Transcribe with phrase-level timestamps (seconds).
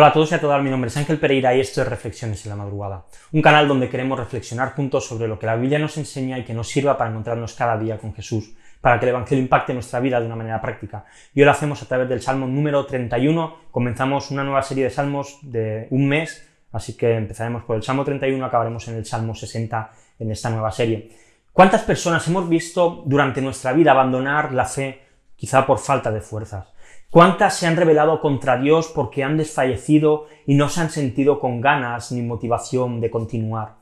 [0.00, 2.46] Hola a todos y a todas, mi nombre es Ángel Pereira y esto es Reflexiones
[2.46, 5.96] en la Madrugada, un canal donde queremos reflexionar juntos sobre lo que la Biblia nos
[5.96, 9.42] enseña y que nos sirva para encontrarnos cada día con Jesús, para que el Evangelio
[9.42, 11.04] impacte nuestra vida de una manera práctica.
[11.34, 14.90] Y hoy lo hacemos a través del Salmo número 31, comenzamos una nueva serie de
[14.90, 19.34] salmos de un mes, así que empezaremos por el Salmo 31, acabaremos en el Salmo
[19.34, 21.10] 60 en esta nueva serie.
[21.52, 25.02] ¿Cuántas personas hemos visto durante nuestra vida abandonar la fe,
[25.34, 26.68] quizá por falta de fuerzas?
[27.10, 31.62] ¿Cuántas se han rebelado contra Dios porque han desfallecido y no se han sentido con
[31.62, 33.76] ganas ni motivación de continuar?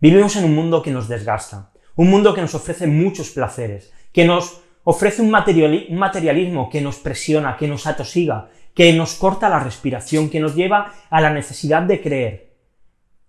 [0.00, 4.24] Vivimos en un mundo que nos desgasta, un mundo que nos ofrece muchos placeres, que
[4.24, 10.30] nos ofrece un, materialismo que nos presiona, que nos atosiga, que nos corta la respiración,
[10.30, 12.54] que nos lleva a la necesidad de creer,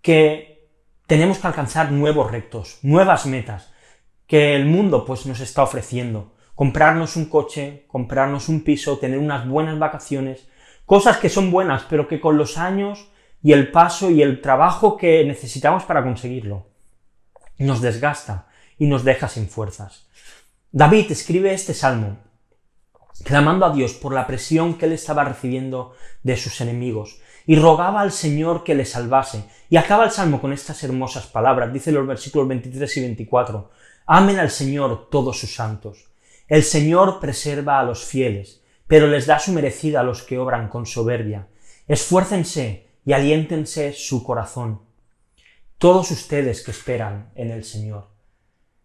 [0.00, 0.68] que
[1.08, 3.72] tenemos que alcanzar nuevos retos, nuevas metas,
[4.28, 6.32] que el mundo pues nos está ofreciendo
[6.62, 10.46] comprarnos un coche, comprarnos un piso, tener unas buenas vacaciones,
[10.86, 13.10] cosas que son buenas, pero que con los años
[13.42, 16.68] y el paso y el trabajo que necesitamos para conseguirlo,
[17.58, 18.46] nos desgasta
[18.78, 20.06] y nos deja sin fuerzas.
[20.70, 22.18] David escribe este salmo
[23.24, 28.02] clamando a Dios por la presión que él estaba recibiendo de sus enemigos, y rogaba
[28.02, 29.46] al Señor que le salvase.
[29.68, 33.70] Y acaba el salmo con estas hermosas palabras, dice los versículos 23 y 24,
[34.06, 36.11] Amen al Señor todos sus santos.
[36.48, 40.68] El Señor preserva a los fieles, pero les da su merecida a los que obran
[40.68, 41.48] con soberbia.
[41.86, 44.82] Esfuércense y aliéntense su corazón.
[45.78, 48.10] Todos ustedes que esperan en el Señor.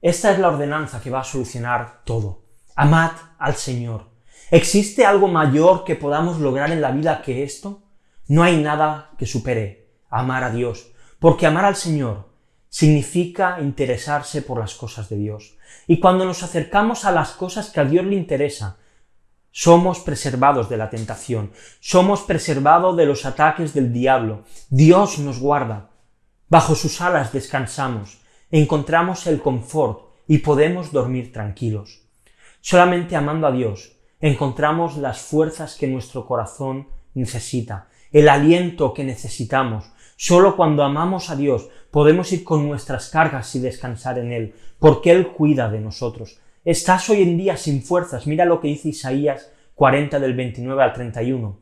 [0.02, 2.46] Esta es la ordenanza que va a solucionar todo.
[2.76, 4.10] Amad al Señor.
[4.52, 7.84] ¿Existe algo mayor que podamos lograr en la vida que esto?
[8.28, 12.27] No hay nada que supere amar a Dios, porque amar al Señor
[12.70, 15.58] significa interesarse por las cosas de Dios.
[15.88, 18.78] Y cuando nos acercamos a las cosas que a Dios le interesa,
[19.52, 24.44] somos preservados de la tentación, somos preservados de los ataques del diablo.
[24.70, 25.90] Dios nos guarda.
[26.50, 28.20] Bajo sus alas descansamos,
[28.52, 32.04] encontramos el confort y podemos dormir tranquilos.
[32.62, 39.92] Solamente amando a Dios encontramos las fuerzas que nuestro corazón necesita, el aliento que necesitamos,
[40.20, 45.12] Solo cuando amamos a Dios podemos ir con nuestras cargas y descansar en Él, porque
[45.12, 46.40] Él cuida de nosotros.
[46.66, 48.26] Estás hoy en día sin fuerzas.
[48.26, 51.60] Mira lo que dice Isaías 40 del 29 al 31.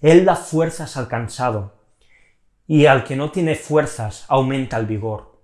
[0.00, 1.74] Él da fuerzas al cansado,
[2.68, 5.40] y al que no tiene fuerzas aumenta el vigor.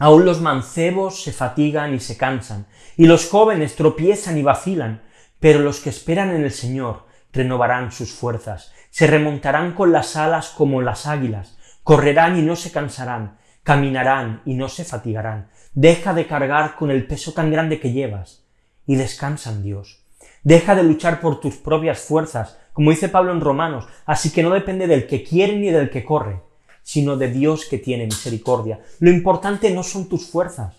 [0.00, 5.02] Aún los mancebos se fatigan y se cansan, y los jóvenes tropiezan y vacilan,
[5.38, 10.48] pero los que esperan en el Señor renovarán sus fuerzas, se remontarán con las alas
[10.48, 11.55] como las águilas,
[11.86, 15.50] Correrán y no se cansarán, caminarán y no se fatigarán.
[15.72, 18.42] Deja de cargar con el peso tan grande que llevas
[18.86, 20.02] y descansa en Dios.
[20.42, 24.50] Deja de luchar por tus propias fuerzas, como dice Pablo en Romanos, así que no
[24.50, 26.42] depende del que quiere ni del que corre,
[26.82, 28.80] sino de Dios que tiene misericordia.
[28.98, 30.74] Lo importante no son tus fuerzas.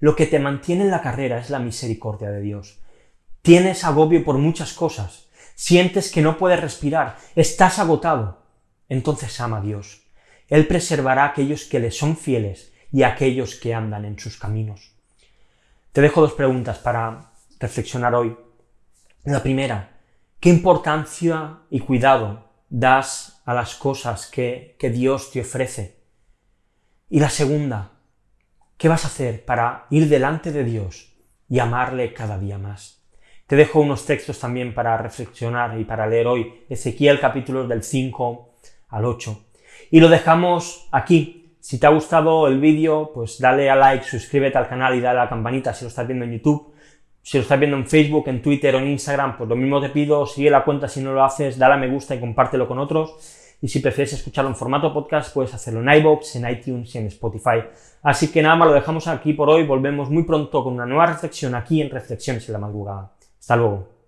[0.00, 2.80] Lo que te mantiene en la carrera es la misericordia de Dios.
[3.42, 5.28] Tienes agobio por muchas cosas.
[5.54, 7.18] Sientes que no puedes respirar.
[7.36, 8.42] Estás agotado.
[8.88, 10.09] Entonces ama a Dios.
[10.50, 14.36] Él preservará a aquellos que le son fieles y a aquellos que andan en sus
[14.36, 14.92] caminos.
[15.92, 18.36] Te dejo dos preguntas para reflexionar hoy.
[19.24, 20.00] La primera,
[20.40, 26.00] ¿qué importancia y cuidado das a las cosas que, Dios te ofrece?
[27.08, 27.92] Y la segunda,
[28.76, 31.12] ¿qué vas a hacer para ir delante de Dios
[31.48, 33.04] y amarle cada día más?
[33.46, 36.64] Te dejo unos textos también para reflexionar y para leer hoy.
[36.68, 38.54] Ezequiel capítulos del 5
[38.88, 39.49] al 8.
[39.90, 41.54] Y lo dejamos aquí.
[41.60, 45.18] Si te ha gustado el vídeo, pues dale a like, suscríbete al canal y dale
[45.18, 46.72] a la campanita si lo estás viendo en YouTube.
[47.22, 49.90] Si lo estás viendo en Facebook, en Twitter o en Instagram, pues lo mismo te
[49.90, 52.78] pido, sigue la cuenta si no lo haces, dale a me gusta y compártelo con
[52.78, 53.14] otros.
[53.62, 57.06] Y si prefieres escucharlo en formato podcast, puedes hacerlo en iBox, en iTunes y en
[57.08, 57.62] Spotify.
[58.02, 59.64] Así que nada más, lo dejamos aquí por hoy.
[59.64, 63.12] Volvemos muy pronto con una nueva reflexión aquí en Reflexiones en la Madrugada.
[63.38, 63.99] Hasta luego.